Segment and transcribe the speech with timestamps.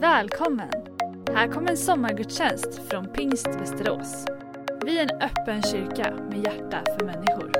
[0.00, 0.70] Välkommen!
[1.34, 4.26] Här kommer en sommargudstjänst från Pingst Västerås.
[4.84, 7.52] Vi är en öppen kyrka med hjärta för människor.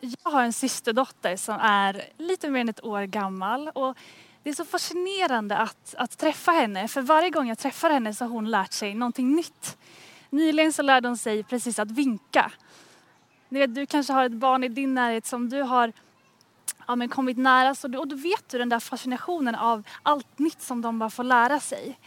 [0.00, 3.96] Jag har en systerdotter som är lite mer än ett år gammal och
[4.42, 8.24] det är så fascinerande att, att träffa henne för varje gång jag träffar henne så
[8.24, 9.76] har hon lärt sig någonting nytt.
[10.30, 12.52] Nyligen så lärde hon sig precis att vinka.
[13.52, 15.92] Ni vet, du kanske har ett barn i din närhet som du har
[16.86, 20.38] ja, men kommit nära så du, och då vet du den där fascinationen av allt
[20.38, 21.98] nytt som de bara får lära sig.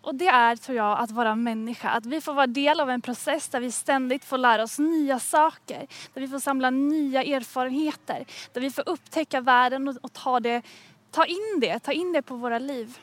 [0.00, 1.88] Och det är, tror jag, att vara människa.
[1.88, 5.18] Att vi får vara del av en process där vi ständigt får lära oss nya
[5.18, 5.86] saker.
[6.14, 8.24] Där vi får samla nya erfarenheter.
[8.52, 10.62] Där vi får upptäcka världen och, och ta, det,
[11.10, 12.98] ta in det, ta in det på våra liv.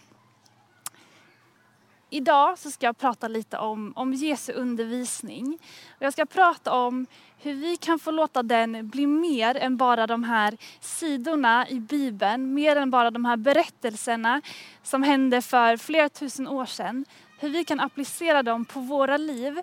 [2.13, 5.59] Idag så ska jag prata lite om, om Jesu undervisning.
[5.97, 7.05] Och jag ska prata om
[7.37, 12.53] hur vi kan få låta den bli mer än bara de här sidorna i Bibeln,
[12.53, 14.41] mer än bara de här berättelserna
[14.83, 17.05] som hände för flera tusen år sedan.
[17.39, 19.61] Hur vi kan applicera dem på våra liv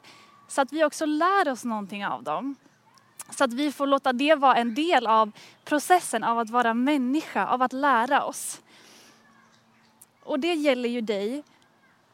[0.48, 2.56] så att vi också lär oss någonting av dem.
[3.30, 5.32] Så att vi får låta det vara en del av
[5.64, 8.60] processen av att vara människa, av att lära oss.
[10.25, 11.42] Och det gäller ju dig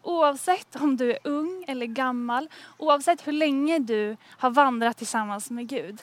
[0.06, 5.68] Oavsett om du är ung eller gammal, oavsett hur länge du har vandrat tillsammans med
[5.68, 6.02] Gud.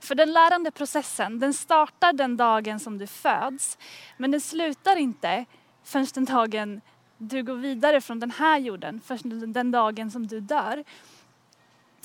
[0.00, 3.78] För den lärande processen, den startar den dagen som du föds.
[4.16, 5.44] Men den slutar inte
[5.84, 6.80] förrän den dagen
[7.18, 10.84] du går vidare från den här jorden, förrän den dagen som du dör.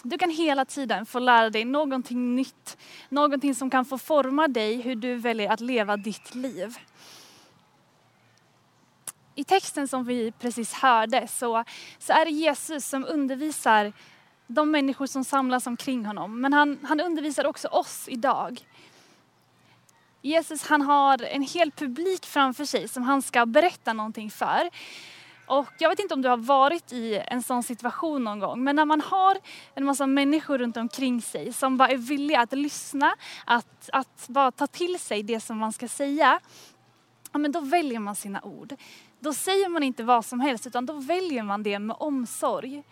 [0.04, 2.78] Du kan hela tiden få lära dig någonting nytt,
[3.10, 6.78] någonting som kan få forma dig hur du väljer att leva ditt liv.
[9.38, 11.64] I texten som vi precis hörde så,
[12.00, 13.94] så är det Jesus som undervisar
[14.48, 16.42] de människor som samlas omkring honom.
[16.42, 18.62] Men han, han undervisar också oss idag.
[20.22, 24.70] Jesus han har en hel publik framför sig som han ska berätta någonting för.
[25.46, 28.76] Och jag vet inte om du har varit i en sån situation någon gång, men
[28.76, 29.38] när man har
[29.76, 34.52] en massa människor runt omkring sig som bara är villiga att lyssna, att, att bara
[34.52, 36.40] ta till sig det som man ska säga,
[37.32, 38.76] ja, men då väljer man sina ord.
[39.20, 42.84] Då säger man inte vad som helst utan då väljer man det med omsorg.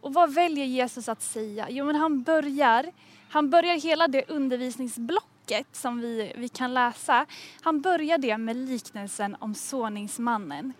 [0.00, 1.66] Och vad väljer Jesus att säga?
[1.70, 2.92] Jo men han börjar,
[3.28, 7.26] han börjar hela det undervisningsblocket som vi, vi kan läsa.
[7.60, 10.72] Han börjar det med liknelsen om såningsmannen.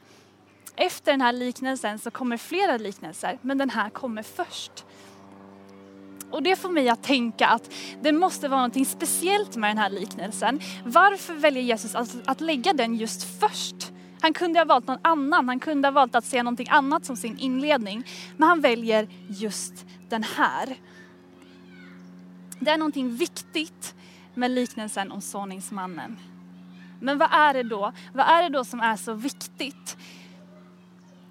[0.76, 4.84] Efter den här liknelsen så kommer flera liknelser men den här kommer först.
[6.30, 7.70] Och det får mig att tänka att
[8.02, 10.60] det måste vara något speciellt med den här liknelsen.
[10.84, 13.92] Varför väljer Jesus att, att lägga den just först?
[14.20, 17.16] Han kunde ha valt någon annan, han kunde ha valt att säga någonting annat som
[17.16, 18.06] sin inledning.
[18.36, 20.76] Men han väljer just den här.
[22.60, 23.94] Det är någonting viktigt
[24.34, 26.18] med liknelsen om såningsmannen.
[27.00, 27.92] Men vad är det då?
[28.14, 29.96] Vad är det då som är så viktigt?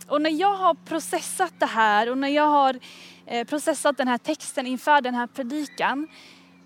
[0.08, 2.80] Och när jag har processat det här och när jag har
[3.26, 6.08] eh, processat den här texten inför den här predikan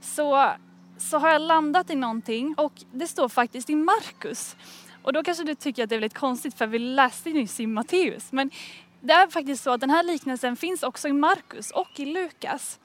[0.02, 0.52] så,
[0.98, 4.56] så har jag landat i någonting och det står faktiskt i Markus.
[5.04, 7.68] Och då kanske du tycker att det är väldigt konstigt för vi läste nyss i
[7.68, 8.32] Matteus.
[8.32, 8.52] Men
[9.02, 12.80] det är faktiskt så att den här liknelsen finns också i Markus och i Lukas.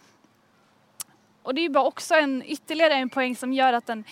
[1.43, 4.05] Och det är ju bara också en, ytterligare en poäng som gör att, den,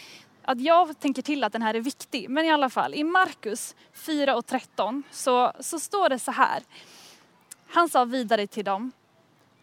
[0.43, 2.31] att jag tänker till att den här är viktig.
[2.31, 6.63] Men i alla fall, i Markus 4 och 13 så, så står det så här.
[7.67, 8.93] Han sa vidare till dem.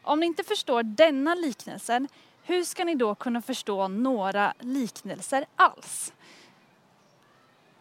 [0.01, 2.07] Om ni inte förstår denna liknelsen,
[2.44, 6.13] hur ska ni då kunna förstå några liknelser alls?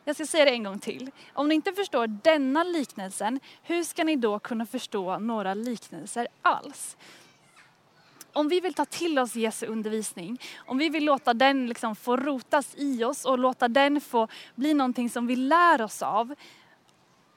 [0.08, 1.10] Jag ska säga det en gång till.
[1.32, 6.96] Om ni inte förstår denna liknelsen, hur ska ni då kunna förstå några liknelser alls?
[8.32, 12.16] Om vi vill ta till oss Jesu undervisning, om vi vill låta den liksom få
[12.16, 16.34] rotas i oss och låta den få bli någonting som vi lär oss av.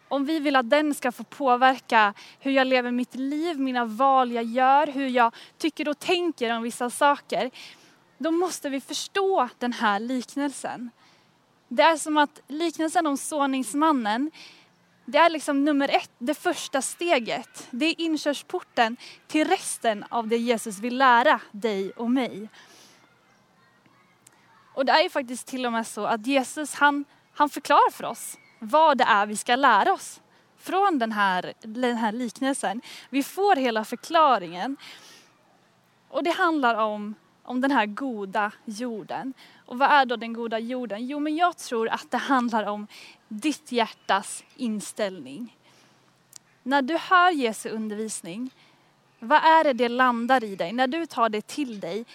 [0.07, 4.31] Om vi vill att den ska få påverka hur jag lever mitt liv, mina val
[4.31, 7.51] jag gör, hur jag tycker och tänker om vissa saker.
[8.17, 10.89] Då måste vi förstå den här liknelsen.
[11.73, 14.31] Det är som att liknelsen om såningsmannen,
[15.05, 17.67] det är liksom nummer ett, det första steget.
[17.71, 18.97] Det är inkörsporten
[19.27, 22.49] till resten av det Jesus vill lära dig och mig.
[24.73, 28.03] Och det är ju faktiskt till och med så att Jesus han, han förklarar för
[28.03, 30.21] oss vad det är vi ska lära oss
[30.57, 32.81] från den här, den här liknelsen.
[33.09, 34.77] Vi får hela förklaringen.
[36.09, 37.15] Och det handlar om
[37.51, 39.33] om den här goda jorden.
[39.65, 41.07] Och vad är då den goda jorden?
[41.07, 42.87] Jo, men jag tror att det handlar om
[43.27, 45.57] ditt hjärtas inställning.
[46.63, 48.49] När du hör Jesu undervisning,
[49.19, 50.73] vad är det det landar i dig?
[50.73, 52.05] När du tar det till dig,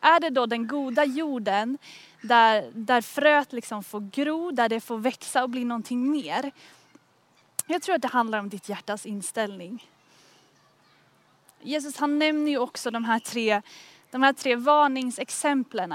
[0.00, 1.78] är det då den goda jorden
[2.22, 6.50] där, där fröet liksom får gro, där det får växa och bli någonting mer?
[7.66, 9.88] Jag tror att det handlar om ditt hjärtas inställning.
[11.62, 13.62] Jesus han nämner ju också de här tre,
[14.10, 15.94] de här tre varningsexemplen.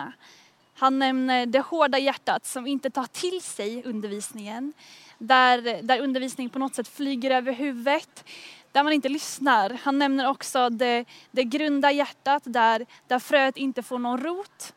[0.74, 4.74] Han nämner det hårda hjärtat som inte tar till sig undervisningen.
[5.18, 8.26] Där, där undervisning på något sätt flyger över huvudet.
[8.72, 9.80] Där man inte lyssnar.
[9.84, 14.74] Han nämner också det, det grunda hjärtat där, där fröet inte får någon rot.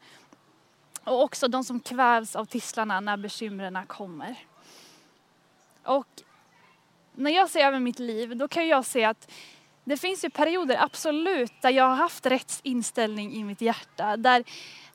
[1.05, 4.37] Och också de som kvävs av tisslarna när bekymren kommer.
[5.83, 6.23] Och
[7.15, 9.31] när jag ser över mitt liv då kan jag se att
[9.89, 14.17] det finns ju perioder, absolut, där jag har haft rätt inställning i mitt hjärta.
[14.17, 14.45] Där,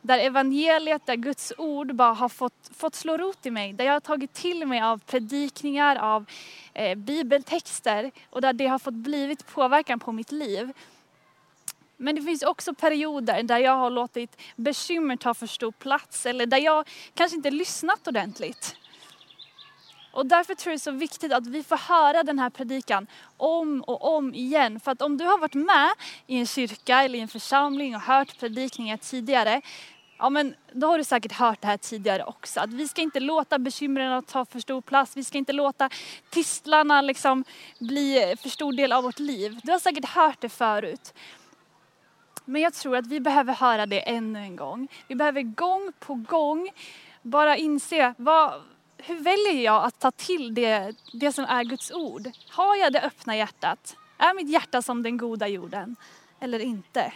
[0.01, 3.74] där evangeliet, där Guds ord bara har fått, fått slå rot i mig.
[3.74, 6.25] Där jag har tagit till mig av predikningar, av
[6.74, 10.72] eh, bibeltexter och där det har fått blivit påverkan på mitt liv.
[11.98, 16.46] Men det finns också perioder där jag har låtit bekymmer ta för stor plats eller
[16.46, 18.75] där jag kanske inte lyssnat ordentligt.
[20.13, 23.07] Och därför tror jag det är så viktigt att vi får höra den här predikan
[23.38, 24.80] om och om igen.
[24.80, 25.89] För att om du har varit med
[26.27, 29.62] i en kyrka eller i en församling och hört predikningar tidigare,
[30.18, 32.60] ja men då har du säkert hört det här tidigare också.
[32.60, 35.89] Att vi ska inte låta bekymren ta för stor plats, vi ska inte låta
[36.30, 37.44] tistlarna liksom
[37.80, 39.60] bli för stor del av vårt liv.
[39.63, 41.13] Du har säkert hört det förut.
[42.45, 44.88] Men jag tror att vi behöver höra det ännu en gång.
[45.07, 46.69] Vi behöver gång på gång
[47.21, 48.62] bara inse vad,
[49.06, 52.32] hur väljer jag att ta till det, det som är Guds ord?
[52.50, 53.98] Har jag det öppna hjärtat?
[54.18, 55.96] Är mitt hjärta som den goda jorden
[56.40, 57.14] eller inte?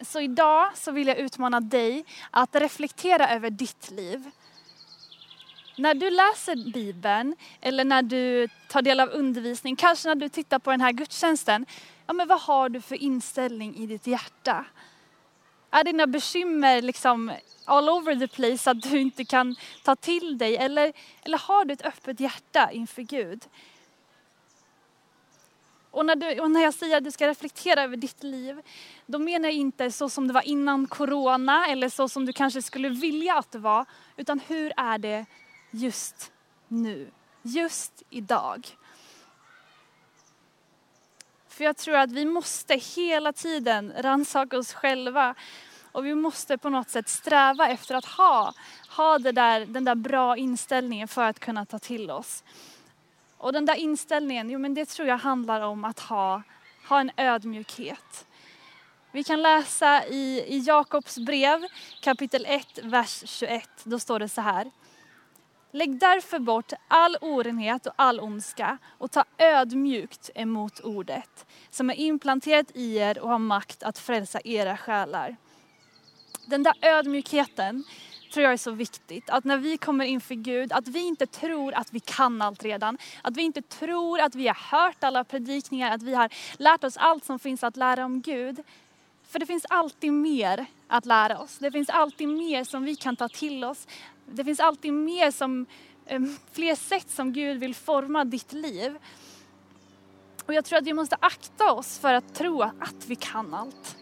[0.00, 4.30] Så idag så vill jag utmana dig att reflektera över ditt liv.
[5.76, 10.58] När du läser Bibeln eller när du tar del av undervisning, kanske när du tittar
[10.58, 11.66] på den här gudstjänsten,
[12.06, 14.64] ja men vad har du för inställning i ditt hjärta?
[15.74, 17.32] Är dina bekymmer liksom
[17.64, 20.56] all over the place att du inte kan ta till dig?
[20.56, 20.92] Eller,
[21.22, 23.44] eller har du ett öppet hjärta inför Gud?
[25.90, 28.62] Och när, du, och när jag säger att du ska reflektera över ditt liv,
[29.06, 32.62] då menar jag inte så som det var innan corona eller så som du kanske
[32.62, 33.86] skulle vilja att det var,
[34.16, 35.26] utan hur är det
[35.70, 36.32] just
[36.68, 37.10] nu,
[37.42, 38.76] just idag?
[41.54, 45.34] För jag tror att vi måste hela tiden rannsaka oss själva
[45.94, 48.54] och vi måste på något sätt sträva efter att ha,
[48.96, 52.44] ha det där, den där bra inställningen för att kunna ta till oss.
[53.38, 56.42] Och den där inställningen, jo men det tror jag handlar om att ha,
[56.88, 58.26] ha en ödmjukhet.
[59.12, 61.66] Vi kan läsa i, i Jakobs brev
[62.00, 63.68] kapitel 1, vers 21.
[63.84, 64.70] Då står det så här.
[65.72, 71.94] Lägg därför bort all orenhet och all ondska och ta ödmjukt emot ordet som är
[71.94, 75.36] implanterat i er och har makt att frälsa era själar.
[76.46, 77.84] Den där ödmjukheten
[78.32, 79.30] tror jag är så viktigt.
[79.30, 82.98] Att när vi kommer inför Gud, att vi inte tror att vi kan allt redan.
[83.22, 86.96] Att vi inte tror att vi har hört alla predikningar, att vi har lärt oss
[86.96, 88.62] allt som finns att lära om Gud.
[89.28, 91.58] För det finns alltid mer att lära oss.
[91.58, 93.86] Det finns alltid mer som vi kan ta till oss.
[94.26, 95.66] Det finns alltid mer som,
[96.06, 98.98] ehm, fler sätt som Gud vill forma ditt liv.
[100.46, 103.96] Och jag tror att vi måste akta oss för att tro att vi kan allt.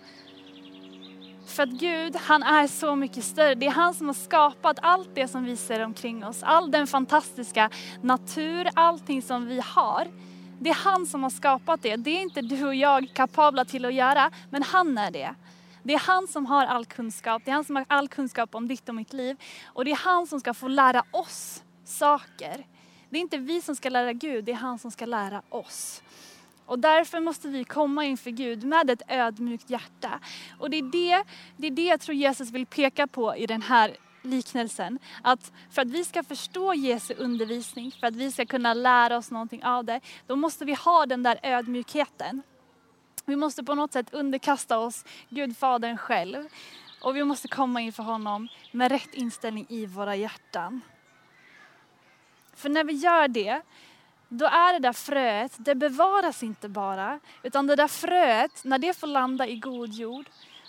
[1.53, 3.55] För att Gud, han är så mycket större.
[3.55, 6.43] Det är han som har skapat allt det som vi ser omkring oss.
[6.43, 7.71] All den fantastiska
[8.03, 10.07] natur, allting som vi har.
[10.59, 11.97] Det är han som har skapat det.
[11.97, 15.35] Det är inte du och jag kapabla till att göra, men han är det.
[15.83, 17.43] Det är han som har all kunskap.
[17.45, 19.37] Det är han som har all kunskap om ditt och mitt liv.
[19.67, 22.67] Och det är han som ska få lära oss saker.
[23.11, 26.03] Det är inte vi som ska lära Gud, det är han som ska lära oss.
[26.67, 30.21] Och därför måste vi komma inför Gud med ett ödmjukt hjärta.
[30.59, 31.25] Och det är det,
[31.57, 34.99] det är det jag tror Jesus vill peka på i den här liknelsen.
[35.23, 39.31] Att för att vi ska förstå Jesu undervisning, för att vi ska kunna lära oss
[39.31, 42.43] någonting av det, då måste vi ha den där ödmjukheten.
[43.25, 46.49] Vi måste på något sätt underkasta oss Gud Fadern själv.
[47.03, 50.81] Och vi måste komma inför honom med rätt inställning i våra hjärtan.
[52.55, 53.63] För när vi gör det,
[54.33, 57.21] då är det där fröet, det bevaras inte bara.
[57.43, 60.27] Utan det där fröet, när det får landa i god jord,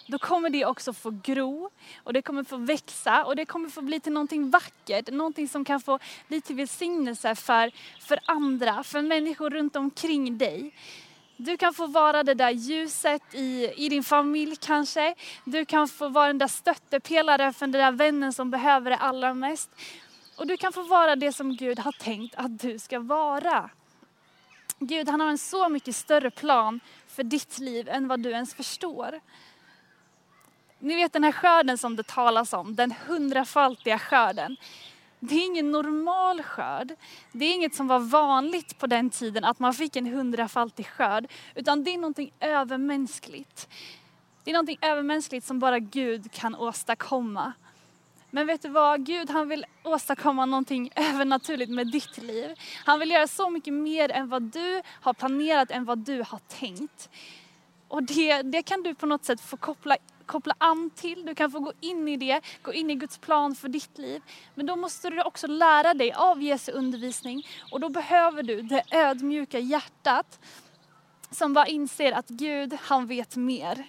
[0.08, 1.70] då kommer det också få gro
[2.03, 5.65] och det kommer få växa och det kommer få bli till någonting vackert, någonting som
[5.65, 10.74] kan få bli till välsignelse för, för andra, för människor runt omkring dig.
[11.38, 15.15] Du kan få vara det där ljuset i, i din familj kanske.
[15.46, 19.34] Du kan få vara den där stöttepelaren för den där vännen som behöver det allra
[19.34, 19.70] mest.
[20.35, 23.69] Och du kan få vara det som Gud har tänkt att du ska vara.
[24.79, 28.53] Gud han har en så mycket större plan för ditt liv än vad du ens
[28.53, 29.19] förstår.
[30.79, 34.57] Ni vet den här skörden som det talas om, den hundrafaltiga skörden.
[35.19, 36.95] Det är ingen normal skörd.
[37.31, 41.31] Det är inget som var vanligt på den tiden att man fick en hundrafaltig skörd.
[41.55, 43.69] Utan det är någonting övermänskligt.
[44.43, 47.53] Det är någonting övermänskligt som bara Gud kan åstadkomma.
[48.35, 49.05] Men vet du vad?
[49.05, 52.59] Gud han vill åstadkomma någonting övernaturligt med ditt liv.
[52.85, 56.39] Han vill göra så mycket mer än vad du har planerat, än vad du har
[56.47, 57.09] tänkt.
[57.87, 61.25] Och det, det kan du på något sätt få koppla, koppla an till.
[61.25, 64.21] Du kan få gå in i det, gå in i Guds plan för ditt liv.
[64.55, 67.47] Men då måste du också lära dig av Jesu undervisning.
[67.71, 70.39] Och då behöver du det ödmjuka hjärtat
[71.31, 73.85] som bara inser att Gud, han vet mer.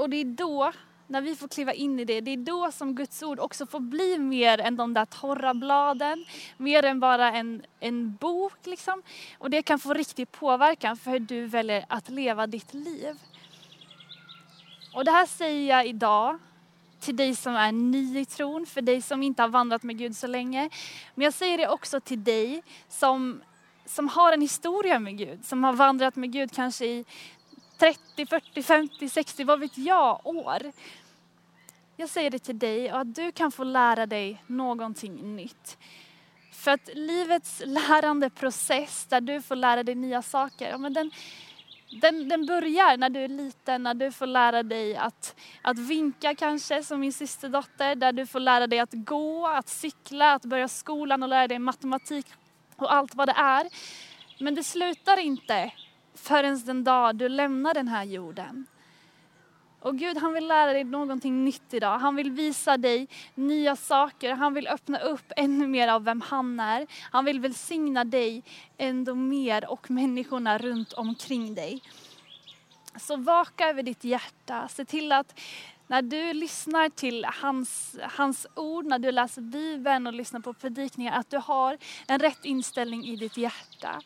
[0.00, 0.72] Och det är då,
[1.06, 3.80] när vi får kliva in i det, det är då som Guds ord också får
[3.80, 6.24] bli mer än de där torra bladen,
[6.56, 9.02] mer än bara en, en bok liksom.
[9.38, 13.18] Och det kan få riktig påverkan för hur du väljer att leva ditt liv.
[14.94, 16.38] Och det här säger jag idag
[17.00, 20.16] till dig som är ny i tron, för dig som inte har vandrat med Gud
[20.16, 20.70] så länge.
[21.14, 23.42] Men jag säger det också till dig som,
[23.86, 27.04] som har en historia med Gud, som har vandrat med Gud kanske i
[27.80, 30.72] 30, 40, 50, 60, vad vet jag, år.
[31.96, 35.78] Jag säger det till dig och att du kan få lära dig någonting nytt.
[36.52, 41.10] För att livets lärandeprocess där du får lära dig nya saker, men den,
[42.00, 46.34] den, den börjar när du är liten, när du får lära dig att, att vinka
[46.34, 50.68] kanske som min systerdotter, där du får lära dig att gå, att cykla, att börja
[50.68, 52.26] skolan och lära dig matematik
[52.76, 53.66] och allt vad det är.
[54.38, 55.72] Men det slutar inte
[56.22, 58.66] förrän den dag du lämnar den här jorden.
[59.80, 61.98] Och Gud han vill lära dig någonting nytt idag.
[61.98, 64.34] Han vill visa dig nya saker.
[64.34, 66.86] Han vill öppna upp ännu mer av vem han är.
[67.10, 68.42] Han vill välsigna dig
[68.78, 71.82] ändå mer och människorna runt omkring dig.
[72.96, 74.68] Så vaka över ditt hjärta.
[74.68, 75.40] Se till att
[75.86, 81.18] när du lyssnar till hans, hans ord, när du läser Bibeln och lyssnar på predikningar,
[81.18, 84.00] att du har en rätt inställning i ditt hjärta.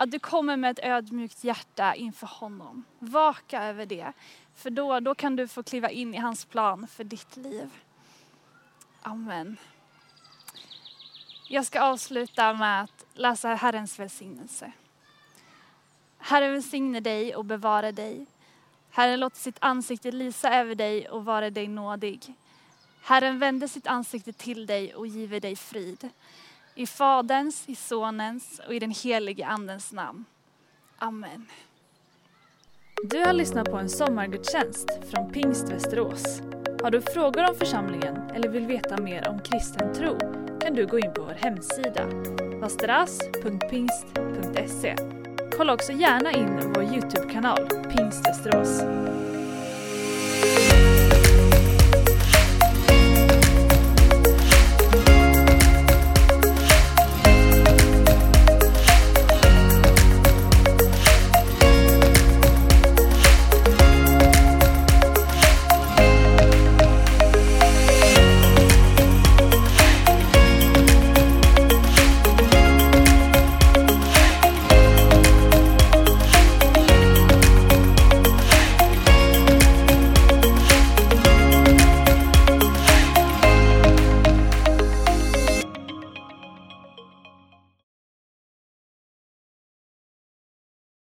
[0.00, 2.84] Att du kommer med ett ödmjukt hjärta inför honom.
[2.98, 4.12] Vaka över det.
[4.54, 7.70] För då, då kan du få kliva in i hans plan för ditt liv.
[9.02, 9.56] Amen.
[11.48, 14.72] Jag ska avsluta med att läsa Herrens välsignelse.
[16.18, 18.26] Herren välsigne dig och bevara dig.
[18.90, 22.34] Herren låter sitt ansikte lysa över dig och vara dig nådig.
[23.00, 26.10] Herren vände sitt ansikte till dig och giver dig frid.
[26.78, 30.24] I Faderns, i Sonens och i den helige Andens namn.
[30.98, 31.46] Amen.
[33.10, 36.42] Du har lyssnat på en sommargudstjänst från Pingst Västerås.
[36.82, 40.18] Har du frågor om församlingen eller vill veta mer om kristen tro
[40.60, 42.06] kan du gå in på vår hemsida,
[42.60, 44.96] vasteras.pingst.se.
[45.56, 48.82] Kolla också gärna in vår Youtube-kanal, Pingst Västerås.